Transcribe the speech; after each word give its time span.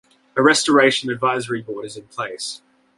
A 0.35 0.41
Restoration 0.41 1.11
Advisory 1.11 1.61
Board 1.61 1.85
is 1.85 1.95
in 1.95 2.07
place. 2.07 2.63